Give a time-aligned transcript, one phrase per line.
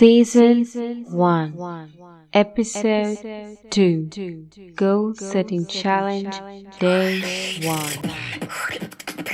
[0.00, 0.64] Season
[1.10, 1.90] 1,
[2.32, 6.34] Episode 2, Goal Setting Challenge,
[6.78, 7.76] Day 1.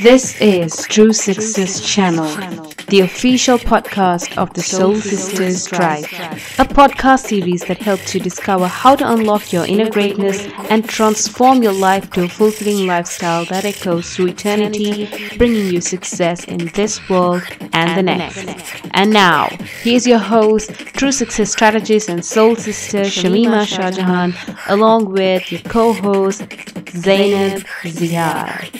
[0.02, 7.26] This is True Success Channel, the official podcast of the Soul Sisters Tribe, a podcast
[7.26, 12.08] series that helps you discover how to unlock your inner greatness and transform your life
[12.12, 17.42] to a fulfilling lifestyle that echoes through eternity, bringing you success in this world
[17.72, 18.46] and the next.
[18.92, 19.48] And now,
[19.82, 24.34] here's your host, True Success Strategist and Soul Sister Shamima Shahjahan,
[24.68, 26.46] along with your co-host
[26.90, 28.70] Zainab Ziad.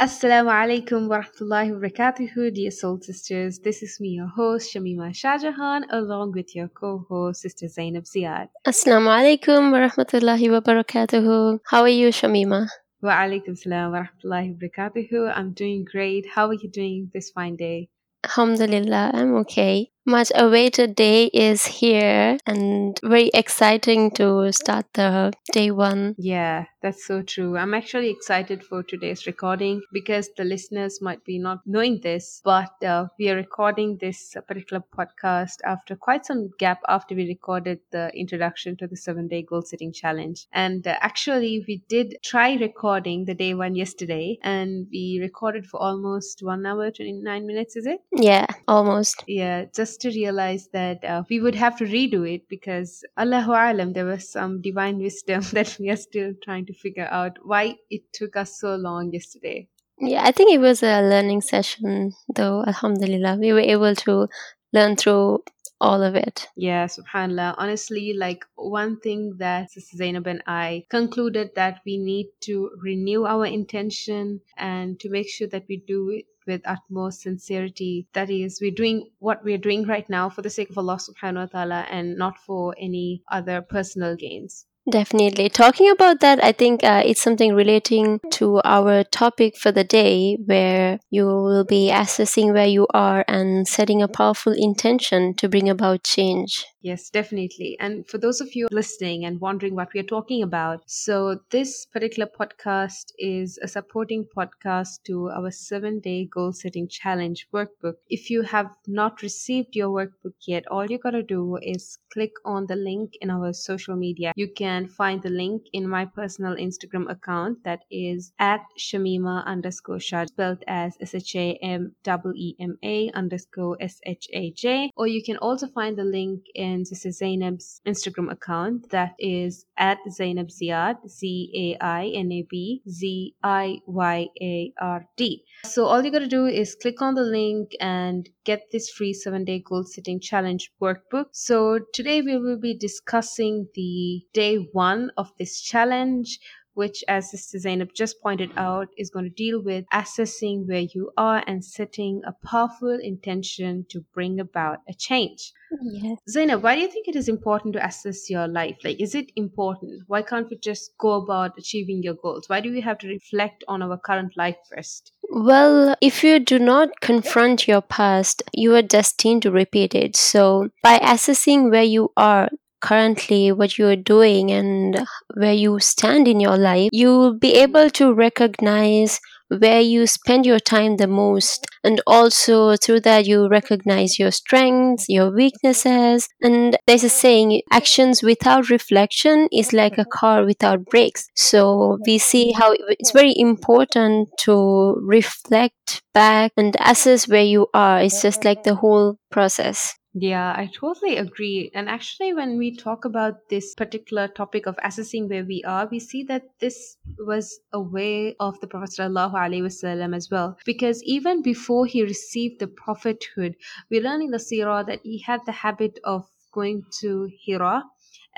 [0.00, 3.58] Assalamu alaikum wa rahmatullahi wa barakatuhu, dear soul sisters.
[3.58, 8.46] This is me, your host, Shamima Shahjahan, along with your co-host, Sister Zainab Ziad.
[8.64, 11.58] Assalamu alaikum wa rahmatullahi wa barakatuhu.
[11.64, 12.68] How are you, Shamima?
[13.02, 15.36] Wa alaikum salam wa rahmatullahi wa barakatuhu.
[15.36, 16.26] I'm doing great.
[16.32, 17.88] How are you doing this fine day?
[18.22, 25.70] Alhamdulillah, I'm okay much awaited day is here and very exciting to start the day
[25.70, 26.14] one.
[26.18, 27.56] Yeah, that's so true.
[27.56, 32.70] I'm actually excited for today's recording because the listeners might be not knowing this, but
[32.84, 38.10] uh, we are recording this particular podcast after quite some gap after we recorded the
[38.14, 40.46] introduction to the seven day goal setting challenge.
[40.52, 45.82] And uh, actually, we did try recording the day one yesterday and we recorded for
[45.82, 47.98] almost one hour, 29 minutes, is it?
[48.12, 49.24] Yeah, almost.
[49.26, 53.94] Yeah, just to realize that uh, we would have to redo it because Allahu Alam,
[53.94, 58.02] there was some divine wisdom that we are still trying to figure out why it
[58.12, 59.66] took us so long yesterday.
[60.00, 63.38] Yeah, I think it was a learning session, though, Alhamdulillah.
[63.40, 64.28] We were able to
[64.72, 65.42] learn through
[65.80, 66.46] all of it.
[66.56, 67.54] Yeah, subhanAllah.
[67.58, 73.24] Honestly, like one thing that Sister Zainab and I concluded that we need to renew
[73.26, 78.08] our intention and to make sure that we do it with utmost sincerity.
[78.14, 81.40] That is, we're doing what we're doing right now for the sake of Allah subhanahu
[81.40, 84.64] wa ta'ala and not for any other personal gains.
[84.90, 85.50] Definitely.
[85.50, 90.38] Talking about that, I think uh, it's something relating to our topic for the day,
[90.46, 95.68] where you will be assessing where you are and setting a powerful intention to bring
[95.68, 96.64] about change.
[96.80, 97.76] Yes, definitely.
[97.80, 101.84] And for those of you listening and wondering what we are talking about, so this
[101.86, 107.94] particular podcast is a supporting podcast to our seven day goal setting challenge workbook.
[108.08, 112.32] If you have not received your workbook yet, all you got to do is click
[112.44, 114.32] on the link in our social media.
[114.36, 119.98] You can find the link in my personal Instagram account that is at Shamima underscore
[119.98, 121.96] Shah, spelled as S H A M
[122.36, 126.44] E M A underscore S H A J, or you can also find the link
[126.54, 132.12] in and this is Zainab's Instagram account that is at Zainab Ziad, Z A I
[132.14, 135.44] N A B Z I Y A R D.
[135.64, 139.14] So all you got to do is click on the link and get this free
[139.14, 141.28] seven day goal setting challenge workbook.
[141.32, 146.38] So today we will be discussing the day one of this challenge
[146.78, 151.10] which, as Sister Zainab just pointed out, is going to deal with assessing where you
[151.16, 155.52] are and setting a powerful intention to bring about a change.
[155.90, 156.18] Yes.
[156.30, 158.76] Zainab, why do you think it is important to assess your life?
[158.84, 160.04] Like, is it important?
[160.06, 162.48] Why can't we just go about achieving your goals?
[162.48, 165.10] Why do we have to reflect on our current life first?
[165.30, 170.14] Well, if you do not confront your past, you are destined to repeat it.
[170.14, 172.48] So, by assessing where you are,
[172.80, 177.90] currently what you're doing and where you stand in your life, you will be able
[177.90, 181.66] to recognize where you spend your time the most.
[181.82, 186.28] And also through that you recognize your strengths your weaknesses.
[186.42, 191.28] And there's a saying actions without reflection is like a car without brakes.
[191.34, 198.00] So we see how it's very important to reflect back and assess where you are.
[198.02, 201.70] It's just like the whole process yeah, I totally agree.
[201.74, 206.00] And actually, when we talk about this particular topic of assessing where we are, we
[206.00, 210.56] see that this was a way of the Prophet ﷺ as well.
[210.64, 213.56] Because even before he received the prophethood,
[213.90, 217.84] we learn in the seerah that he had the habit of going to Hira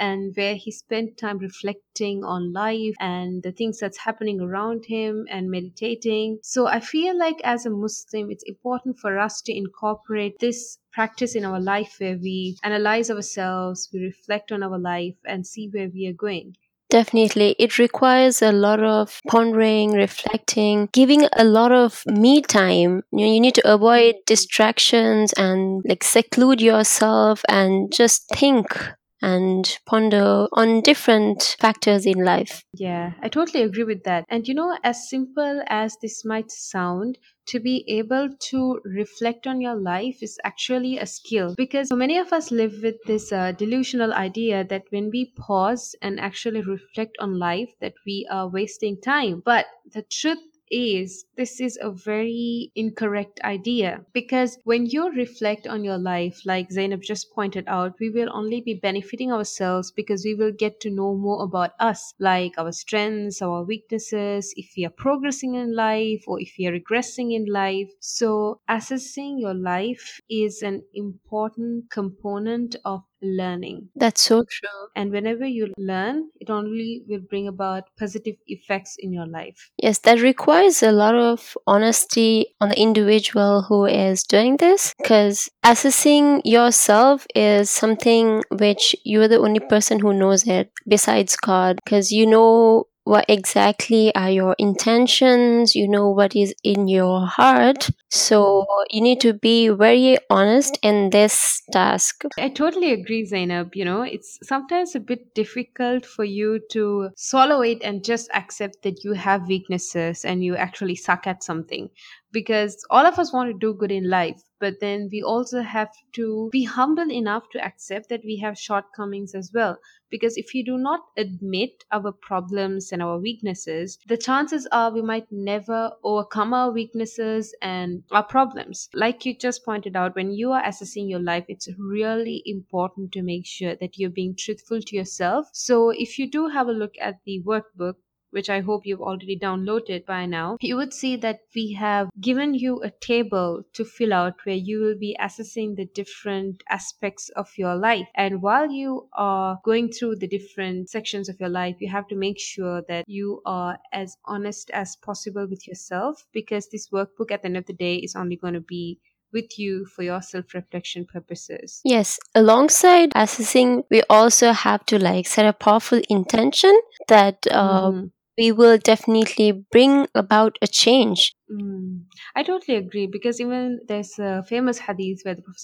[0.00, 5.26] and where he spent time reflecting on life and the things that's happening around him
[5.31, 6.38] and meditating.
[6.43, 11.37] So I feel like as a Muslim, it's important for us to incorporate this practice
[11.37, 15.88] in our life where we analyze ourselves, we reflect on our life, and see where
[15.88, 16.56] we are going.
[16.91, 17.55] Definitely.
[17.61, 23.05] It requires a lot of pondering, reflecting, giving a lot of me time.
[23.12, 28.76] You, you need to avoid distractions and like seclude yourself and just think
[29.23, 32.63] and ponder on different factors in life.
[32.75, 34.25] Yeah, I totally agree with that.
[34.29, 37.19] And you know, as simple as this might sound,
[37.51, 42.17] to be able to reflect on your life is actually a skill because so many
[42.17, 47.17] of us live with this uh, delusional idea that when we pause and actually reflect
[47.19, 50.39] on life that we are wasting time but the truth
[50.71, 54.05] is this is a very incorrect idea.
[54.13, 58.61] Because when you reflect on your life like Zainab just pointed out we will only
[58.61, 63.43] be benefiting ourselves because we will get to know more about us like our strengths
[63.43, 67.91] our weaknesses if we are progressing in life or if we are regressing in life.
[68.01, 73.89] So assessing your life is an important component of learning.
[73.95, 74.69] That's so true.
[74.97, 79.71] And whenever you learn, it only will bring about positive effects in your life.
[79.79, 85.49] Yes, that requires a lot of honesty on the individual who is doing this because
[85.65, 92.11] assessing yourself is something which you're the only person who knows it besides God because
[92.13, 97.91] you know what exactly are your intentions, you know what is in your heart.
[98.11, 102.25] So you need to be very honest in this task.
[102.38, 103.75] I totally agree, Zainab.
[103.75, 108.82] You know, it's sometimes a bit difficult for you to swallow it and just accept
[108.82, 111.91] that you have weaknesses and you actually suck at something
[112.32, 115.91] because all of us want to do good in life but then we also have
[116.12, 119.79] to be humble enough to accept that we have shortcomings as well.
[120.11, 125.00] Because if we do not admit our problems and our weaknesses the chances are we
[125.00, 128.91] might never overcome our weaknesses and our problems.
[128.93, 133.23] Like you just pointed out when you are assessing your life it's really important to
[133.23, 135.47] make sure that you're being truthful to yourself.
[135.55, 137.94] So if you do have a look at the workbook
[138.31, 142.55] which I hope you've already downloaded by now, you would see that we have given
[142.55, 147.49] you a table to fill out where you will be assessing the different aspects of
[147.56, 148.06] your life.
[148.15, 152.17] And while you are going through the different sections of your life, you have to
[152.17, 157.43] make sure that you are as honest as possible with yourself because this workbook at
[157.43, 159.00] the end of the day is only going to be
[159.33, 161.81] with you for your self reflection purposes.
[161.85, 166.79] Yes, alongside assessing, we also have to like set a powerful intention
[167.09, 168.11] that uh, mm
[168.41, 171.35] we will definitely bring about a change.
[171.53, 172.05] Mm.
[172.37, 175.61] I totally agree because even there's a famous hadith where the Prophet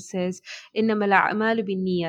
[0.00, 0.40] says,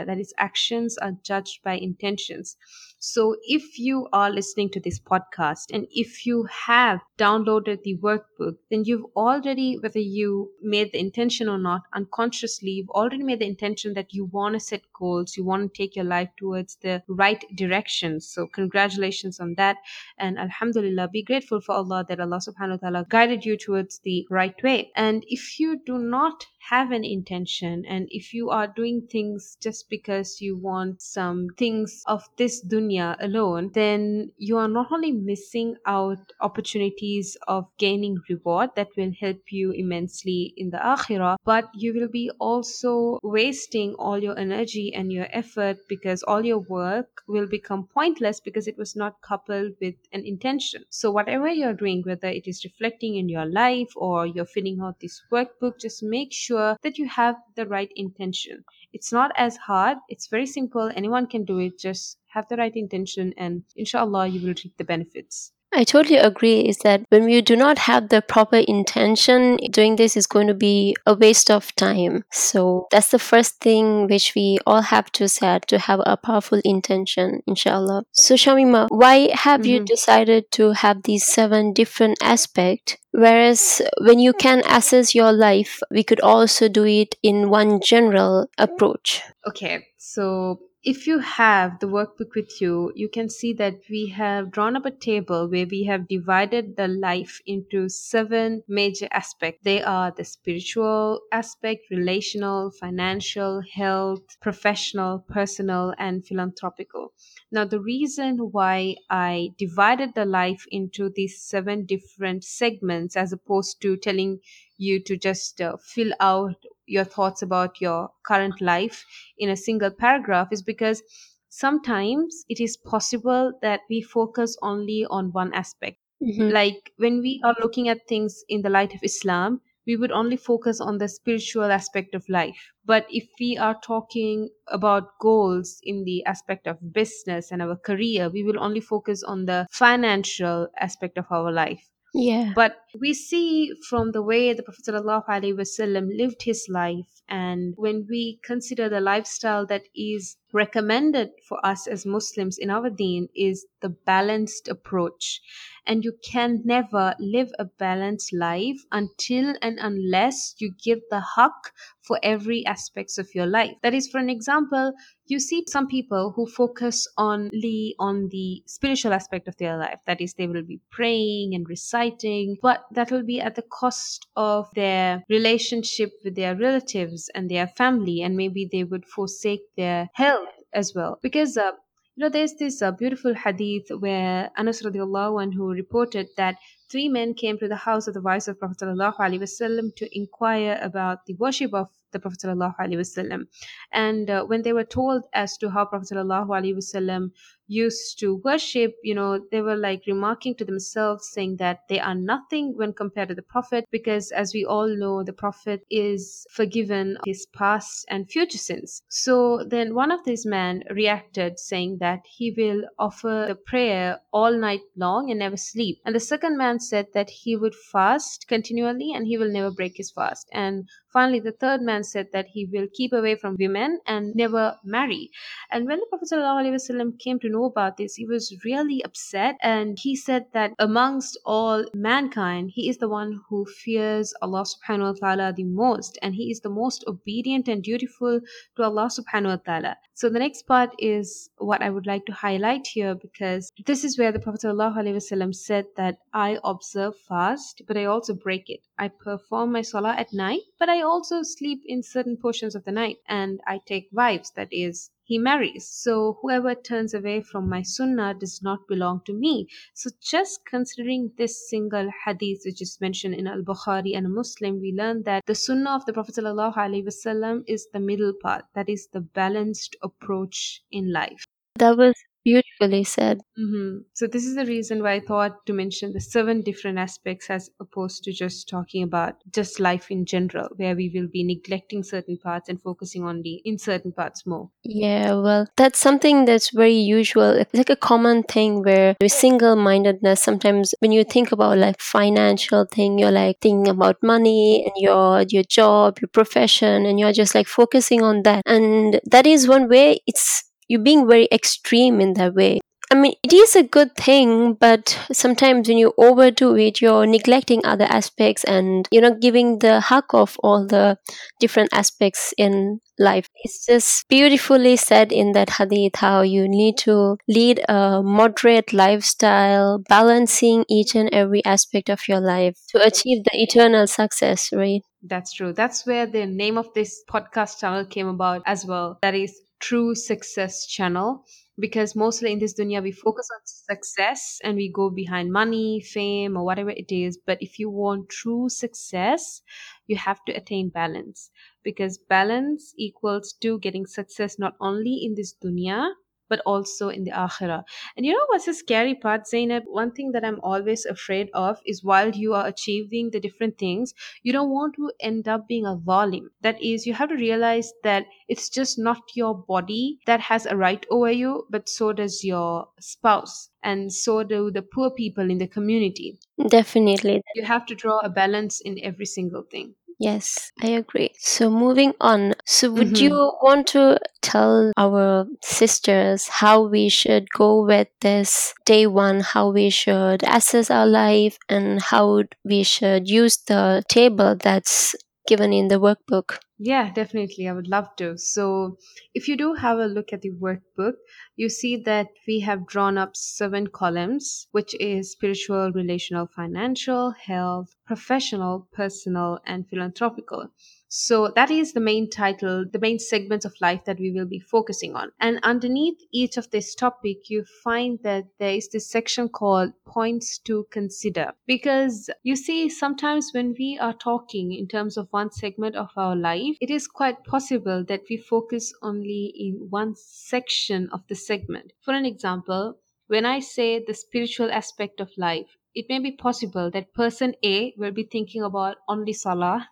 [0.05, 2.55] that is, actions are judged by intentions.
[3.03, 8.57] So if you are listening to this podcast and if you have downloaded the workbook,
[8.69, 13.47] then you've already, whether you made the intention or not, unconsciously, you've already made the
[13.47, 17.01] intention that you want to set goals, you want to take your life towards the
[17.07, 18.21] right direction.
[18.21, 19.77] So congratulations on that.
[20.19, 24.27] And Alhamdulillah, be grateful for Allah that Allah subhanahu wa ta'ala guided you towards the
[24.29, 24.91] right way.
[24.95, 29.89] And if you do not have an intention and if you are doing things just
[29.89, 35.75] because you want some things of this dunya alone then you are not only missing
[35.85, 41.93] out opportunities of gaining reward that will help you immensely in the akhirah but you
[41.93, 47.47] will be also wasting all your energy and your effort because all your work will
[47.47, 50.83] become pointless because it was not coupled with an intention.
[50.89, 54.99] So whatever you're doing whether it is reflecting in your life or you're filling out
[54.99, 58.65] this workbook just make sure sure that you have the right intention.
[58.93, 60.91] It's not as hard, it's very simple.
[60.95, 61.79] Anyone can do it.
[61.79, 65.53] Just have the right intention, and inshallah, you will reap the benefits.
[65.73, 70.17] I totally agree is that when you do not have the proper intention, doing this
[70.17, 72.25] is going to be a waste of time.
[72.31, 76.61] So that's the first thing which we all have to set to have a powerful
[76.65, 78.03] intention, inshallah.
[78.11, 79.69] So Shamima, why have mm-hmm.
[79.69, 82.97] you decided to have these seven different aspects?
[83.11, 88.47] Whereas when you can assess your life, we could also do it in one general
[88.57, 89.21] approach.
[89.47, 94.51] Okay, so if you have the workbook with you, you can see that we have
[94.51, 99.63] drawn up a table where we have divided the life into seven major aspects.
[99.63, 107.13] They are the spiritual aspect, relational, financial, health, professional, personal, and philanthropical.
[107.51, 113.81] Now, the reason why I divided the life into these seven different segments as opposed
[113.83, 114.39] to telling
[114.77, 116.55] you to just uh, fill out
[116.91, 119.05] your thoughts about your current life
[119.37, 121.01] in a single paragraph is because
[121.49, 125.97] sometimes it is possible that we focus only on one aspect.
[126.23, 126.49] Mm-hmm.
[126.49, 130.37] Like when we are looking at things in the light of Islam, we would only
[130.37, 132.71] focus on the spiritual aspect of life.
[132.85, 138.29] But if we are talking about goals in the aspect of business and our career,
[138.29, 141.90] we will only focus on the financial aspect of our life.
[142.13, 142.51] Yeah.
[142.55, 148.39] But we see from the way the Prophet ﷺ lived his life, and when we
[148.43, 153.89] consider the lifestyle that is recommended for us as Muslims in our deen, is the
[153.89, 155.41] balanced approach.
[155.87, 161.71] And you can never live a balanced life until and unless you give the haqq
[162.01, 163.71] for every aspects of your life.
[163.81, 164.93] That is, for an example,
[165.25, 169.99] you see some people who focus only on the spiritual aspect of their life.
[170.05, 174.27] That is, they will be praying and reciting, but that will be at the cost
[174.35, 180.09] of their relationship with their relatives and their family, and maybe they would forsake their
[180.13, 180.40] health
[180.73, 181.19] as well.
[181.21, 181.71] Because uh,
[182.15, 186.57] you know, there's this uh, beautiful hadith where Anas radiallahu anhu reported that
[186.89, 191.25] three men came to the house of the wives of Prophet ﷺ to inquire about
[191.25, 193.47] the worship of the Prophet ﷺ.
[193.91, 197.31] And uh, when they were told as to how Prophet ﷺ
[197.67, 202.15] used to worship, you know, they were like remarking to themselves, saying that they are
[202.15, 207.17] nothing when compared to the Prophet, because as we all know, the Prophet is forgiven
[207.25, 209.01] his past and future sins.
[209.07, 214.57] So then one of these men reacted, saying that he will offer the prayer all
[214.57, 215.99] night long and never sleep.
[216.05, 219.95] And the second man said that he would fast continually and he will never break
[219.95, 220.47] his fast.
[220.51, 224.77] And finally, the third man said that he will keep away from women and never
[224.83, 225.29] marry.
[225.71, 229.97] And when the Prophet ﷺ came to know about this, he was really upset and
[229.99, 235.27] he said that amongst all mankind, he is the one who fears Allah subhanahu wa
[235.27, 238.39] ta'ala the most and he is the most obedient and dutiful
[238.75, 239.97] to Allah subhanahu wa ta'ala.
[240.13, 244.19] So the next part is what I would like to highlight here because this is
[244.19, 248.81] where the Prophet ﷺ said that I observe fast, but I also break it.
[248.99, 252.91] I perform my salah at night, but I also sleep in certain portions of the
[252.91, 255.87] night and I take wives, that is, he marries.
[255.87, 259.67] So whoever turns away from my sunnah does not belong to me.
[259.93, 265.23] So just considering this single hadith which is mentioned in Al-Bukhari and Muslim, we learn
[265.23, 269.95] that the sunnah of the Prophet ﷺ is the middle path, that is the balanced
[270.03, 271.45] approach in life.
[271.75, 273.39] That was beautifully said.
[273.59, 273.99] Mm-hmm.
[274.13, 277.69] So this is the reason why I thought to mention the seven different aspects as
[277.79, 282.37] opposed to just talking about just life in general, where we will be neglecting certain
[282.37, 284.69] parts and focusing only in certain parts more.
[284.83, 287.51] Yeah, well, that's something that's very usual.
[287.51, 290.41] It's like a common thing where single mindedness.
[290.41, 295.43] Sometimes when you think about like financial thing, you're like thinking about money and your
[295.49, 298.63] your job, your profession, and you're just like focusing on that.
[298.65, 302.81] And that is one way it's you're being very extreme in that way.
[303.09, 307.85] I mean, it is a good thing, but sometimes when you overdo it, you're neglecting
[307.85, 311.17] other aspects and you're not giving the haqq of all the
[311.59, 313.47] different aspects in life.
[313.63, 320.01] It's just beautifully said in that hadith how you need to lead a moderate lifestyle,
[320.07, 325.01] balancing each and every aspect of your life to achieve the eternal success, right?
[325.21, 325.73] That's true.
[325.73, 329.19] That's where the name of this podcast channel came about as well.
[329.21, 331.43] That is True Success Channel
[331.77, 336.55] because mostly in this dunya we focus on success and we go behind money, fame,
[336.55, 337.37] or whatever it is.
[337.37, 339.61] But if you want true success,
[340.07, 341.49] you have to attain balance
[341.83, 346.13] because balance equals to getting success not only in this dunya
[346.51, 347.83] but also in the akhirah.
[348.17, 349.83] And you know what's the scary part, Zainab?
[349.87, 354.13] One thing that I'm always afraid of is while you are achieving the different things,
[354.43, 356.47] you don't want to end up being a zalim.
[356.61, 360.75] That is, you have to realize that it's just not your body that has a
[360.75, 363.69] right over you, but so does your spouse.
[363.83, 366.37] And so do the poor people in the community.
[366.67, 367.41] Definitely.
[367.55, 369.95] You have to draw a balance in every single thing.
[370.21, 371.31] Yes, I agree.
[371.39, 372.53] So moving on.
[372.65, 373.21] So would Mhm.
[373.21, 379.71] you want to tell our sisters how we should go with this day one, how
[379.71, 385.15] we should assess our life and how we should use the table that's
[385.47, 386.59] given in the workbook?
[386.83, 387.65] Yeah, definitely.
[387.69, 388.37] I would love to.
[388.37, 388.97] So,
[389.33, 391.13] if you do have a look at the workbook,
[391.55, 397.95] you see that we have drawn up seven columns, which is spiritual, relational, financial, health,
[398.05, 400.71] professional, personal, and philanthropical.
[401.13, 404.59] So that is the main title, the main segments of life that we will be
[404.59, 405.33] focusing on.
[405.41, 410.57] And underneath each of this topic, you find that there is this section called points
[410.59, 411.51] to consider.
[411.67, 416.33] Because you see, sometimes when we are talking in terms of one segment of our
[416.33, 421.91] life, it is quite possible that we focus only in one section of the segment.
[421.99, 426.89] For an example, when I say the spiritual aspect of life, it may be possible
[426.91, 429.89] that person A will be thinking about only salah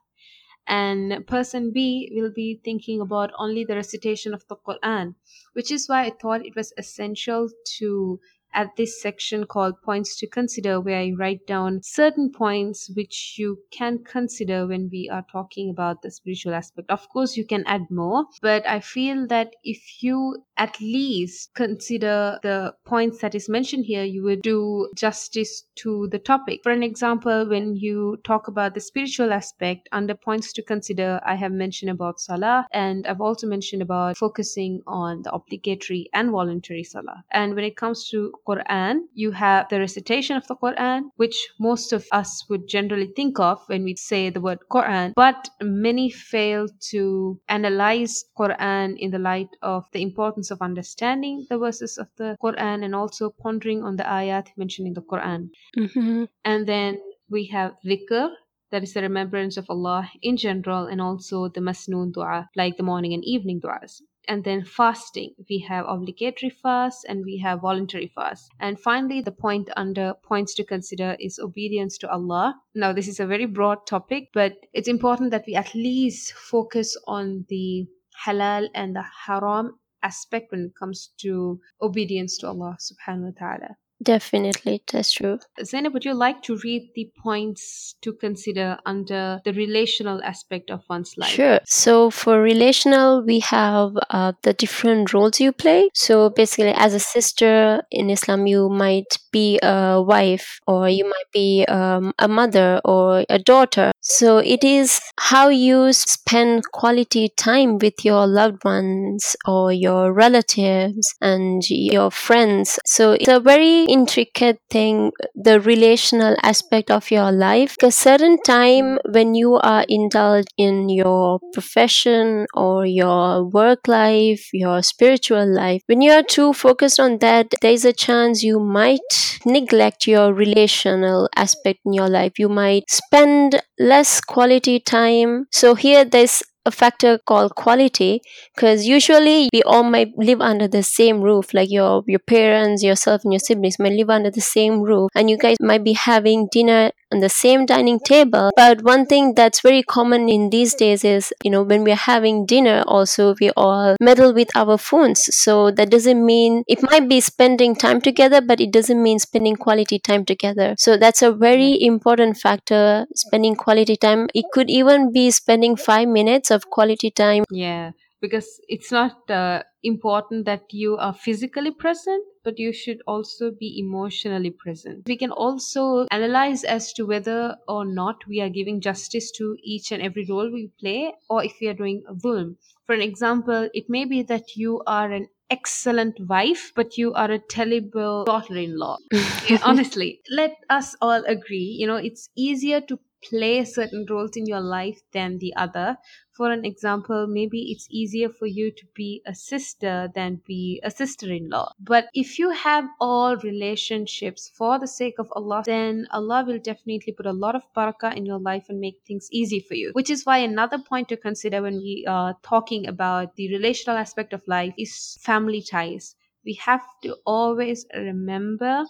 [0.69, 5.15] and person B will be thinking about only the recitation of the Quran,
[5.53, 7.49] which is why I thought it was essential
[7.79, 8.19] to
[8.53, 13.60] at this section called Points to Consider, where I write down certain points which you
[13.72, 16.89] can consider when we are talking about the spiritual aspect.
[16.89, 22.39] Of course, you can add more, but I feel that if you at least consider
[22.44, 26.60] the points that is mentioned here, you would do justice to the topic.
[26.63, 31.36] For an example, when you talk about the spiritual aspect, under points to consider, I
[31.36, 36.84] have mentioned about salah, and I've also mentioned about focusing on the obligatory and voluntary
[36.84, 37.24] salah.
[37.32, 41.93] And when it comes to Quran, you have the recitation of the Quran, which most
[41.93, 46.67] of us would generally think of when we say the word Quran, but many fail
[46.91, 52.36] to analyze Quran in the light of the importance of understanding the verses of the
[52.41, 55.50] Quran and also pondering on the ayat mentioned in the Quran.
[55.77, 56.24] Mm-hmm.
[56.46, 58.29] And then we have dhikr,
[58.72, 62.84] that is the remembrance of Allah in general, and also the masnoon dua, like the
[62.84, 65.33] morning and evening duas and then fasting.
[65.50, 68.51] We have obligatory fast and we have voluntary fast.
[68.59, 72.55] And finally, the point under points to consider is obedience to Allah.
[72.75, 76.95] Now, this is a very broad topic, but it's important that we at least focus
[77.07, 77.88] on the
[78.25, 83.77] halal and the haram aspect when it comes to obedience to Allah subhanahu wa ta'ala.
[84.01, 85.39] Definitely, that's true.
[85.63, 90.84] Zainab, would you like to read the points to consider under the relational aspect of
[90.89, 91.29] one's life?
[91.29, 91.60] Sure.
[91.65, 95.89] So for relational, we have uh, the different roles you play.
[95.94, 101.32] So basically, as a sister in Islam, you might be a wife, or you might
[101.34, 103.91] be um, a mother or a daughter.
[104.01, 111.13] So it is how you spend quality time with your loved ones or your relatives
[111.20, 112.79] and your friends.
[112.86, 117.75] So it's a very intricate thing, the relational aspect of your life.
[117.84, 124.81] A certain time when you are indulged in your profession or your work life, your
[124.84, 130.08] spiritual life, when you are too focused on that, there's a chance you might neglect
[130.08, 132.34] your relational aspect in your life.
[132.38, 135.46] You might spend less quality time.
[135.51, 138.21] So here there's a factor called quality
[138.55, 143.23] because usually we all might live under the same roof like your your parents yourself
[143.23, 146.47] and your siblings might live under the same roof and you guys might be having
[146.51, 148.51] dinner on the same dining table.
[148.56, 152.46] But one thing that's very common in these days is you know when we're having
[152.46, 155.34] dinner also we all meddle with our phones.
[155.36, 159.56] So that doesn't mean it might be spending time together but it doesn't mean spending
[159.56, 160.76] quality time together.
[160.78, 164.28] So that's a very important factor spending quality time.
[164.34, 167.43] It could even be spending 5 minutes of quality time.
[167.50, 173.51] Yeah, because it's not uh, important that you are physically present, but you should also
[173.51, 175.08] be emotionally present.
[175.08, 179.91] We can also analyze as to whether or not we are giving justice to each
[179.91, 182.55] and every role we play, or if we are doing a zulm.
[182.86, 187.32] For an example, it may be that you are an excellent wife, but you are
[187.32, 188.97] a terrible daughter in law.
[189.63, 194.62] Honestly, let us all agree, you know, it's easier to play certain roles in your
[194.62, 195.97] life than the other.
[196.32, 200.89] For an example, maybe it's easier for you to be a sister than be a
[200.91, 201.73] sister in law.
[201.79, 207.13] But if you have all relationships for the sake of Allah, then Allah will definitely
[207.13, 209.91] put a lot of barakah in your life and make things easy for you.
[209.93, 214.34] Which is why another point to consider when we are talking about the relational aspect
[214.34, 216.15] of life is family ties.
[216.45, 218.86] We have to always remember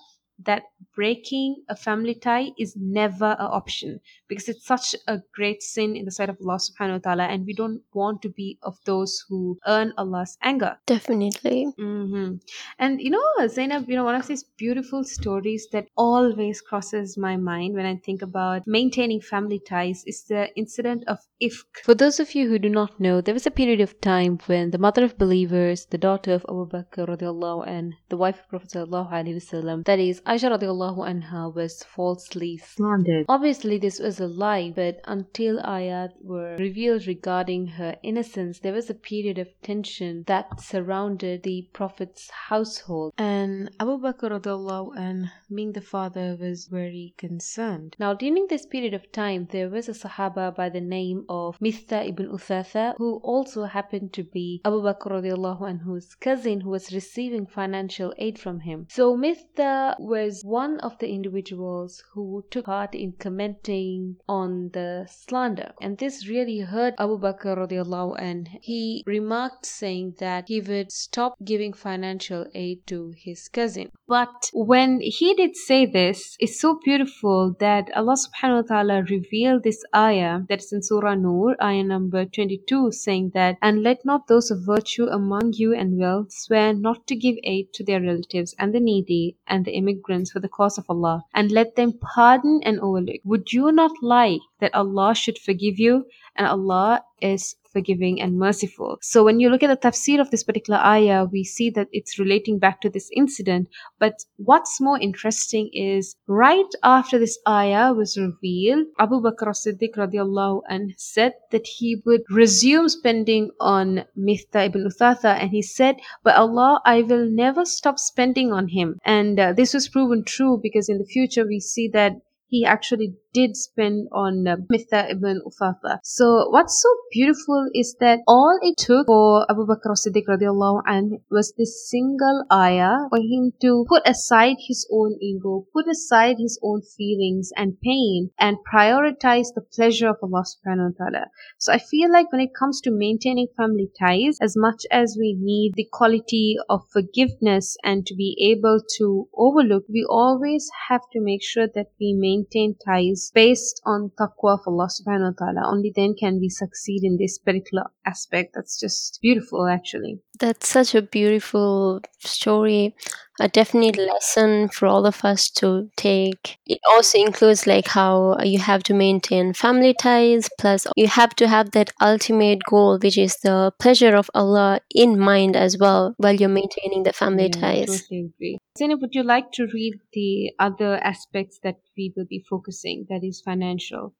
[0.45, 0.63] that
[0.95, 6.05] breaking a family tie is never an option because it's such a great sin in
[6.05, 9.23] the sight of Allah subhanahu wa ta'ala and we don't want to be of those
[9.27, 10.77] who earn Allah's anger.
[10.85, 12.33] definitely hmm
[12.77, 17.35] And you know, Zainab, you know, one of these beautiful stories that always crosses my
[17.37, 21.83] mind when I think about maintaining family ties is the incident of Ifk.
[21.83, 24.71] For those of you who do not know, there was a period of time when
[24.71, 28.69] the mother of believers, the daughter of Abu Bakr radiallahu and the wife of Prophet
[28.71, 33.25] sallallahu alaihi wasallam, that is Aisha radiallahu anha, was falsely slandered.
[33.27, 38.91] Obviously, this was a lie, but until ayat were revealed regarding her innocence, there was
[38.91, 45.71] a period of tension that surrounded the Prophet's household, and Abu Bakr radiallahu anh, being
[45.71, 47.95] the father, was very concerned.
[47.99, 52.05] Now, during this period of time, there was a Sahaba by the name of Mitha
[52.05, 57.47] ibn Uthatha, who also happened to be Abu Bakr radiallahu anhu's cousin who was receiving
[57.47, 58.85] financial aid from him.
[58.91, 65.07] So Mistha was was one of the individuals who took part in commenting on the
[65.09, 65.71] slander.
[65.81, 71.35] And this really hurt Abu Bakr radiallahu and he remarked saying that he would stop
[71.43, 73.91] giving financial aid to his cousin.
[74.07, 79.63] But when he did say this, it's so beautiful that Allah subhanahu wa ta'ala revealed
[79.63, 84.27] this ayah that is in Surah Nur, ayah number 22, saying that, And let not
[84.27, 88.55] those of virtue among you and wealth swear not to give aid to their relatives
[88.59, 89.75] and the needy and the
[90.09, 93.21] for the cause of Allah, and let them pardon and overlook.
[93.23, 96.05] Would you not like that Allah should forgive you?
[96.35, 98.97] And Allah is forgiving and merciful.
[99.01, 102.19] So when you look at the tafsir of this particular ayah, we see that it's
[102.19, 103.69] relating back to this incident.
[103.99, 110.61] But what's more interesting is right after this ayah was revealed, Abu Bakr as-Siddiq radiallahu
[110.69, 116.33] anh said that he would resume spending on Mithta ibn Uthatha and he said, by
[116.33, 118.99] Allah, I will never stop spending on him.
[119.05, 122.13] And uh, this was proven true because in the future we see that
[122.49, 125.99] he actually did spend on uh, Mithta ibn Uthatha.
[126.03, 131.19] So what's so beautiful is that all it took for Abu Bakr Siddiq radiallahu anh
[131.29, 136.59] was this single ayah for him to put aside his own ego, put aside his
[136.63, 141.25] own feelings and pain and prioritize the pleasure of Allah subhanahu wa ta'ala.
[141.59, 145.37] So I feel like when it comes to maintaining family ties, as much as we
[145.39, 151.21] need the quality of forgiveness and to be able to overlook, we always have to
[151.21, 152.38] make sure that we maintain
[152.85, 155.71] ties based on taqwa of Allah subhanahu wa ta'ala.
[155.71, 158.53] Only then can we succeed in this particular aspect.
[158.55, 160.19] That's just beautiful actually.
[160.39, 162.95] That's such a beautiful story
[163.39, 166.57] a definite lesson for all of us to take.
[166.65, 171.47] It also includes like how you have to maintain family ties, plus you have to
[171.47, 176.33] have that ultimate goal, which is the pleasure of Allah in mind as well while
[176.33, 178.01] you're maintaining the family yeah, ties.
[178.01, 178.57] Totally agree.
[178.77, 183.23] Zainab, would you like to read the other aspects that we will be focusing, that
[183.23, 184.13] is financial?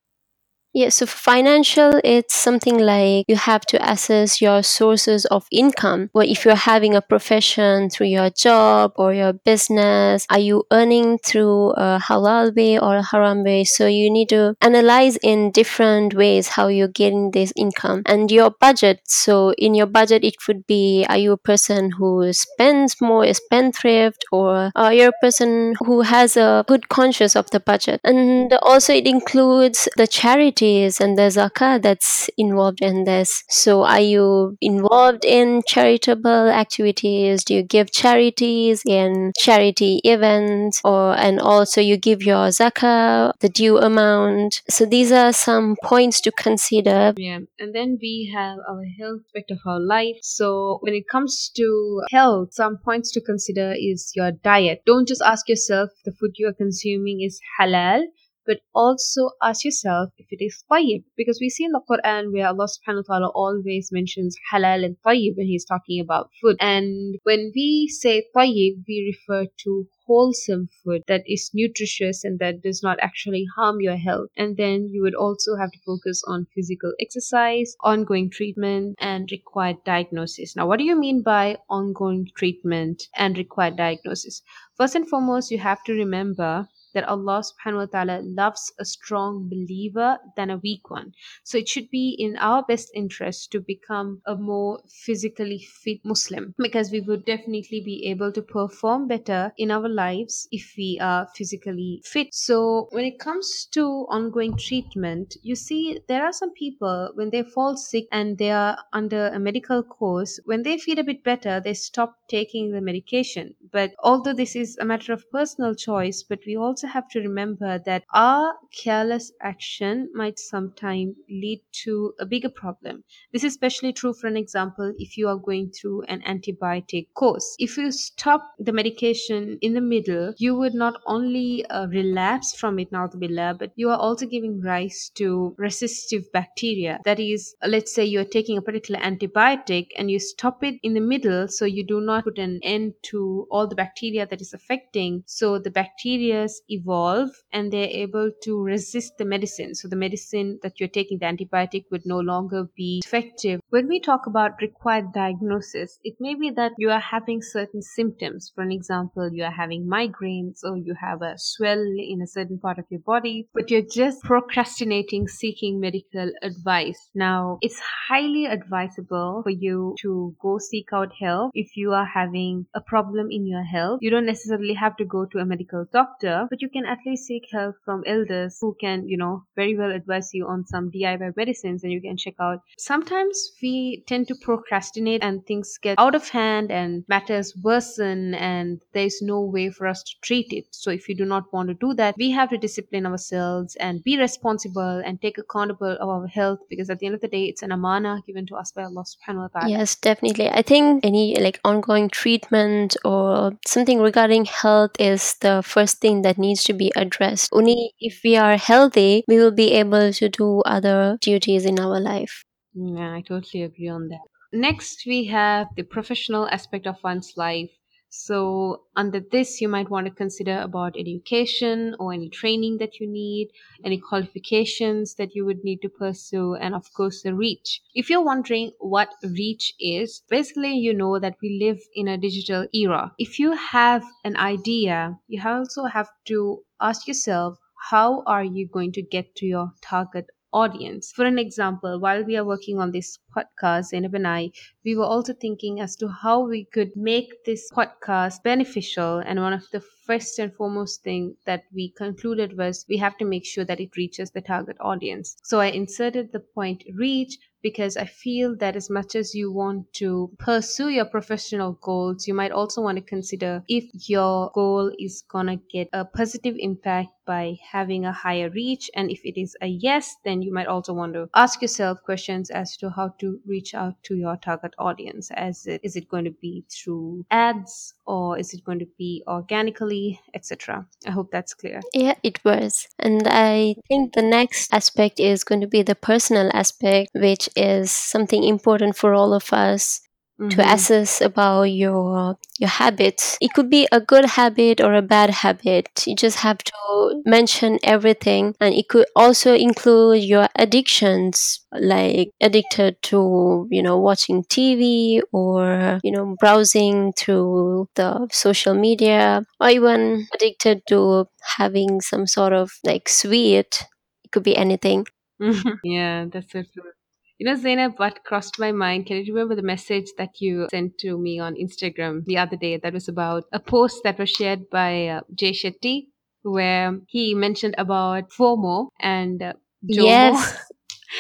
[0.72, 6.12] Yeah, so financial, it's something like you have to assess your sources of income.
[6.14, 11.18] Well, if you're having a profession through your job or your business, are you earning
[11.26, 13.64] through a halal way or a haram way?
[13.64, 18.52] So you need to analyze in different ways how you're getting this income and your
[18.52, 19.02] budget.
[19.06, 23.34] So in your budget, it could be are you a person who spends more, a
[23.34, 28.02] spendthrift, or are you a person who has a good conscience of the budget?
[28.04, 33.44] And also, it includes the charity activities and the zakah that's involved in this.
[33.50, 37.44] So, are you involved in charitable activities?
[37.44, 43.50] Do you give charities in charity events, or and also you give your zakah the
[43.50, 44.62] due amount?
[44.70, 47.14] So, these are some points to consider.
[47.18, 50.18] Yeah, and then we have our health aspect of our life.
[50.22, 54.84] So, when it comes to health, some points to consider is your diet.
[54.86, 58.04] Don't just ask yourself the food you are consuming is halal
[58.50, 61.04] but also ask yourself if it is tayyib.
[61.16, 64.98] Because we see in the Quran where Allah subhanahu wa ta'ala always mentions halal and
[65.06, 66.58] tayyib when He's talking about food.
[66.60, 72.64] And when we say tayyib, we refer to wholesome food that is nutritious and that
[72.64, 74.30] does not actually harm your health.
[74.36, 79.78] And then you would also have to focus on physical exercise, ongoing treatment, and required
[79.86, 80.56] diagnosis.
[80.56, 84.42] Now, what do you mean by ongoing treatment and required diagnosis?
[84.76, 89.50] First and foremost, you have to remember that Allah subhanahu wa ta'ala loves a strong
[89.50, 91.14] believer than a weak one.
[91.44, 96.54] So it should be in our best interest to become a more physically fit Muslim
[96.58, 101.28] because we would definitely be able to perform better in our lives if we are
[101.36, 102.34] physically fit.
[102.34, 107.44] So when it comes to ongoing treatment, you see there are some people when they
[107.44, 111.60] fall sick and they are under a medical course, when they feel a bit better,
[111.60, 113.56] they stop taking the medication.
[113.72, 117.20] But although this is a matter of personal choice, but we also also have to
[117.20, 123.04] remember that our careless action might sometimes lead to a bigger problem.
[123.34, 127.56] This is especially true, for an example, if you are going through an antibiotic course.
[127.60, 132.80] If you stop the medication in the middle, you would not only uh, relapse from
[132.80, 137.02] it, billah, but you are also giving rise to resistive bacteria.
[137.04, 141.02] That is, let's say you're taking a particular antibiotic and you stop it in the
[141.02, 145.24] middle, so you do not put an end to all the bacteria that is affecting.
[145.26, 149.76] So the bacteria's evolve and they're able to resist the medicine.
[149.76, 154.00] So the medicine that you're taking, the antibiotic, would no longer be effective when we
[154.00, 158.52] talk about required diagnosis, it may be that you are having certain symptoms.
[158.56, 162.58] For an example, you are having migraines or you have a swell in a certain
[162.58, 167.12] part of your body, but you're just procrastinating seeking medical advice.
[167.14, 172.66] Now, it's highly advisable for you to go seek out help if you are having
[172.74, 174.00] a problem in your health.
[174.02, 177.26] You don't necessarily have to go to a medical doctor, but you can at least
[177.26, 181.38] seek help from elders who can, you know, very well advise you on some DIY
[181.38, 182.62] medicines and you can check out.
[182.80, 188.82] Sometimes we tend to procrastinate and things get out of hand and matters worsen and
[188.94, 190.66] there's no way for us to treat it.
[190.72, 194.04] So if you do not want to do that, we have to discipline ourselves and
[194.04, 197.46] be responsible and take accountable of our health because at the end of the day
[197.46, 199.70] it's an amana given to us by Allah subhanahu wa ta'ala.
[199.70, 200.50] Yes, definitely.
[200.50, 206.38] I think any like ongoing treatment or something regarding health is the first thing that
[206.38, 207.50] needs to be addressed.
[207.54, 212.00] Only if we are healthy, we will be able to do other duties in our
[212.00, 212.44] life.
[212.82, 214.22] Yeah, I totally agree on that.
[214.54, 217.70] Next, we have the professional aspect of one's life.
[218.12, 223.06] So, under this, you might want to consider about education or any training that you
[223.08, 223.50] need,
[223.84, 227.82] any qualifications that you would need to pursue, and of course, the reach.
[227.94, 232.66] If you're wondering what reach is, basically, you know that we live in a digital
[232.74, 233.14] era.
[233.20, 237.60] If you have an idea, you also have to ask yourself,
[237.92, 241.12] how are you going to get to your target audience.
[241.12, 244.52] For an example, while we are working on this podcast, Zainab and I,
[244.84, 249.20] we were also thinking as to how we could make this podcast beneficial.
[249.20, 253.26] And one of the first and foremost thing that we concluded was we have to
[253.26, 255.36] make sure that it reaches the target audience.
[255.44, 259.92] So I inserted the point reach because I feel that as much as you want
[259.94, 265.24] to pursue your professional goals, you might also want to consider if your goal is
[265.30, 268.90] gonna get a positive impact by having a higher reach.
[268.96, 272.50] And if it is a yes, then you might also want to ask yourself questions
[272.50, 275.30] as to how to reach out to your target audience.
[275.36, 279.24] As it, is it going to be through ads or is it going to be
[279.28, 280.88] organically, etc.
[281.06, 281.82] I hope that's clear.
[281.94, 282.88] Yeah, it was.
[282.98, 287.92] And I think the next aspect is going to be the personal aspect, which is
[287.92, 290.02] something important for all of us
[290.50, 290.74] to Mhm.
[290.74, 293.38] assess about your your habits.
[293.42, 295.90] It could be a good habit or a bad habit.
[296.08, 303.02] You just have to mention everything and it could also include your addictions like addicted
[303.04, 310.28] to, you know, watching TV or, you know, browsing through the social media or even
[310.34, 313.86] addicted to having some sort of like sweet.
[314.24, 315.06] It could be anything.
[315.84, 316.92] yeah, that's so true.
[317.40, 319.06] You know, Zainab, what crossed my mind?
[319.06, 322.76] Can you remember the message that you sent to me on Instagram the other day
[322.76, 326.08] that was about a post that was shared by uh, Jay Shetty,
[326.42, 329.54] where he mentioned about FOMO and uh,
[329.90, 330.06] JOMO?
[330.06, 330.58] Yes.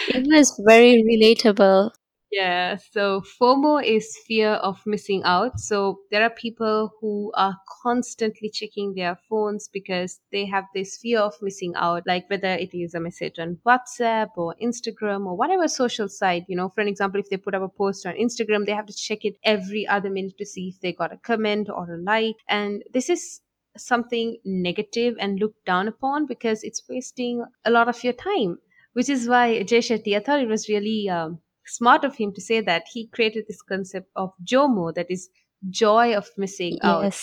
[0.09, 1.91] It was very relatable.
[2.31, 5.59] Yeah, so FOMO is fear of missing out.
[5.59, 11.19] So there are people who are constantly checking their phones because they have this fear
[11.21, 15.67] of missing out, like whether it is a message on WhatsApp or Instagram or whatever
[15.67, 16.45] social site.
[16.47, 18.85] You know, for an example, if they put up a post on Instagram, they have
[18.85, 21.97] to check it every other minute to see if they got a comment or a
[21.97, 22.35] like.
[22.47, 23.41] And this is
[23.75, 28.59] something negative and looked down upon because it's wasting a lot of your time
[28.93, 32.41] which is why Jay Shetty, I thought it was really um, smart of him to
[32.41, 35.29] say that he created this concept of JOMO, that is
[35.69, 37.13] joy of missing out.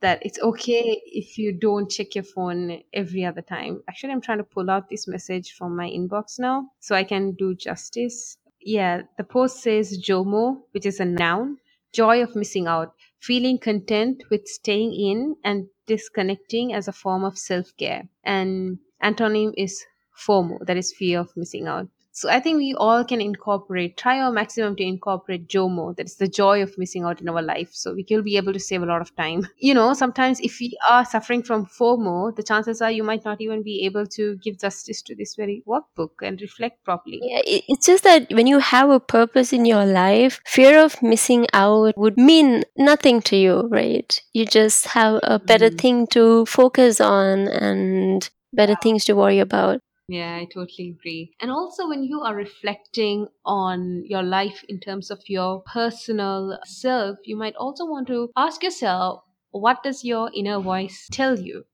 [0.00, 3.82] That it's okay if you don't check your phone every other time.
[3.88, 7.32] Actually, I'm trying to pull out this message from my inbox now so I can
[7.32, 8.36] do justice.
[8.60, 11.58] Yeah, the post says JOMO, which is a noun,
[11.92, 17.38] joy of missing out, feeling content with staying in and disconnecting as a form of
[17.38, 18.08] self care.
[18.24, 19.84] And antonym is
[20.26, 21.88] FOMO, that is fear of missing out.
[22.14, 26.16] So I think we all can incorporate, try our maximum to incorporate JOMO, that is
[26.16, 27.70] the joy of missing out in our life.
[27.72, 29.48] So we will be able to save a lot of time.
[29.58, 33.40] You know, sometimes if we are suffering from FOMO, the chances are you might not
[33.40, 37.20] even be able to give justice to this very workbook and reflect properly.
[37.22, 41.46] Yeah, it's just that when you have a purpose in your life, fear of missing
[41.54, 44.20] out would mean nothing to you, right?
[44.34, 45.78] You just have a better Mm.
[45.78, 49.80] thing to focus on and better things to worry about.
[50.08, 51.34] Yeah, I totally agree.
[51.40, 57.18] And also, when you are reflecting on your life in terms of your personal self,
[57.24, 61.64] you might also want to ask yourself what does your inner voice tell you?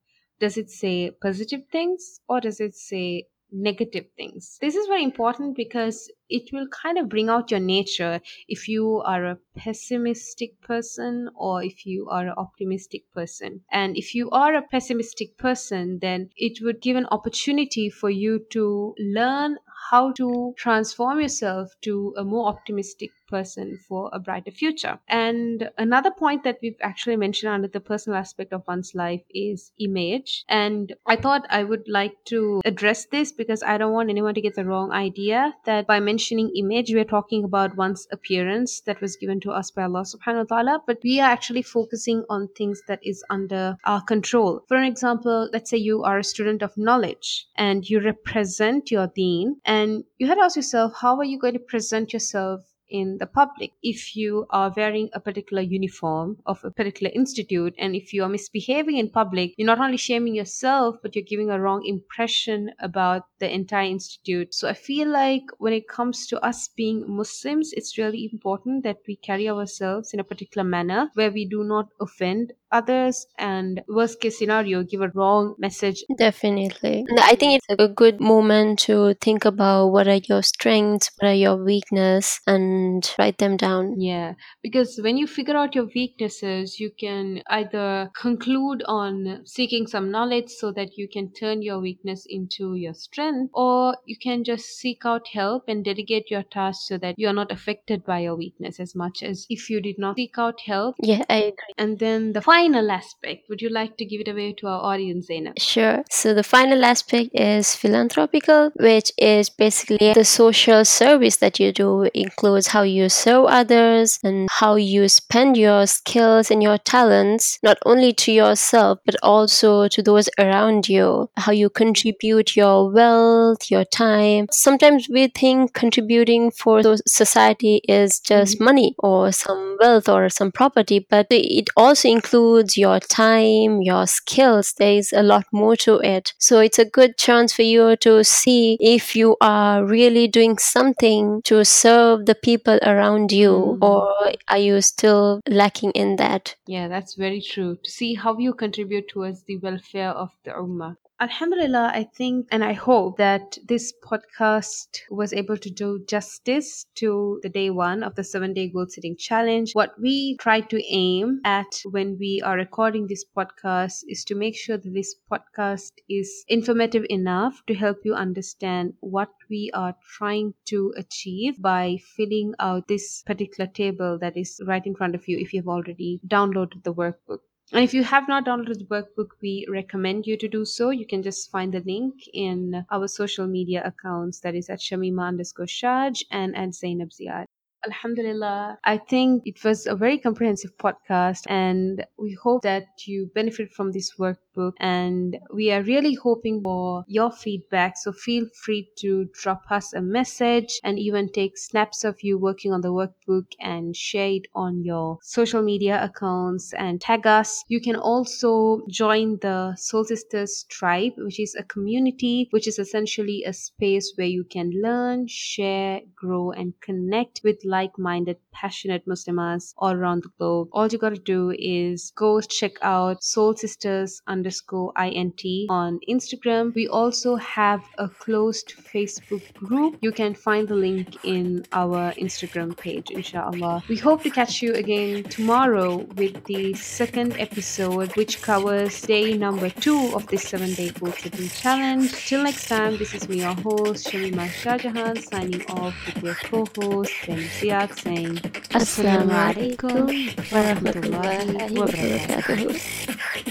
[0.41, 4.57] Does it say positive things or does it say negative things?
[4.61, 9.03] This is very important because it will kind of bring out your nature if you
[9.05, 13.61] are a pessimistic person or if you are an optimistic person.
[13.71, 18.41] And if you are a pessimistic person, then it would give an opportunity for you
[18.51, 19.57] to learn
[19.91, 24.99] how to transform yourself to a more optimistic person for a brighter future.
[25.09, 29.73] And another point that we've actually mentioned under the personal aspect of one's life is
[29.79, 30.45] image.
[30.49, 34.41] And I thought I would like to address this because I don't want anyone to
[34.41, 39.17] get the wrong idea that by mentioning image, we're talking about one's appearance that was
[39.17, 42.83] given to us by Allah subhanahu wa ta'ala, but we are actually focusing on things
[42.89, 44.63] that is under our control.
[44.69, 49.07] For an example, let's say you are a student of knowledge and you represent your
[49.15, 53.19] deen and you had to ask yourself, how are you going to present yourself in
[53.19, 53.73] the public.
[53.83, 58.29] If you are wearing a particular uniform of a particular institute and if you are
[58.29, 63.23] misbehaving in public, you're not only shaming yourself, but you're giving a wrong impression about
[63.39, 64.55] the entire institute.
[64.55, 68.99] So I feel like when it comes to us being Muslims, it's really important that
[69.07, 74.21] we carry ourselves in a particular manner where we do not offend others and worst
[74.21, 76.05] case scenario give a wrong message.
[76.17, 77.07] Definitely.
[77.21, 81.35] I think it's a good moment to think about what are your strengths what are
[81.35, 83.95] your weakness and write them down.
[83.99, 90.11] Yeah because when you figure out your weaknesses you can either conclude on seeking some
[90.11, 94.67] knowledge so that you can turn your weakness into your strength or you can just
[94.67, 98.37] seek out help and delegate your tasks so that you are not affected by your
[98.37, 100.97] weakness as much as if you did not seek out help.
[101.03, 101.75] Yeah i agree.
[101.77, 105.27] And then the final aspect, would you like to give it away to our audience,
[105.27, 105.59] Zainab?
[105.59, 106.05] Sure.
[106.11, 112.09] So the final aspect is philanthropical, which is basically the social service that you do
[112.15, 117.79] includes how you serve others and how you spend your skills and your talents, not
[117.87, 123.85] only to yourself, but also to those around you, how you contribute your wealth, your
[123.85, 124.47] time.
[124.51, 128.65] Sometimes we think contributing for society is just mm-hmm.
[128.65, 134.07] money or some wealth or some property, but it also includes includes your time, your
[134.07, 134.73] skills.
[134.79, 136.33] There is a lot more to it.
[136.39, 141.43] So it's a good chance for you to see if you are really doing something
[141.45, 143.83] to serve the people around you mm.
[143.83, 146.57] or are you still lacking in that?
[146.67, 147.77] Yeah, that's very true.
[147.85, 150.97] To see how you contribute towards the welfare of the Ummah.
[151.21, 157.41] Alhamdulillah, I think and I hope that this podcast was able to do justice to
[157.43, 159.73] the day one of the seven day goal setting challenge.
[159.73, 164.57] What we try to aim at when we are recording this podcast is to make
[164.57, 170.55] sure that this podcast is informative enough to help you understand what we are trying
[170.67, 175.37] to achieve by filling out this particular table that is right in front of you
[175.37, 177.41] if you've already downloaded the workbook.
[177.73, 180.91] And if you have not downloaded the workbook, we recommend you to do so.
[180.91, 184.41] You can just find the link in our social media accounts.
[184.41, 187.45] That is at Shamima underscore Shaj and at Zainab Ziad.
[187.87, 193.73] Alhamdulillah, I think it was a very comprehensive podcast, and we hope that you benefit
[193.73, 194.37] from this workbook.
[194.81, 197.97] And we are really hoping for your feedback.
[197.97, 202.73] So feel free to drop us a message and even take snaps of you working
[202.73, 207.65] on the workbook and share it on your social media accounts and tag us.
[207.69, 213.45] You can also join the Soul Sisters tribe, which is a community, which is essentially
[213.45, 219.75] a space where you can learn, share, grow, and connect with like minded, passionate Muslims
[219.79, 220.69] all around the globe.
[220.73, 226.75] All you gotta do is go check out Soul Sisters underscore INT on Instagram.
[226.75, 229.99] We also have a closed Facebook group.
[230.01, 233.85] You can find the link in our Instagram page, inshallah.
[233.89, 239.69] We hope to catch you again tomorrow with the second episode, which covers day number
[239.69, 242.13] two of this seven day goal setting challenge.
[242.27, 246.65] Till next time, this is me, your host, Shamima Shahjahan, signing off with your co
[246.77, 248.37] host, Ben Ziad saying
[248.81, 250.09] Assalamu alaikum
[250.53, 253.48] wa rahmatullahi wa barakatuh.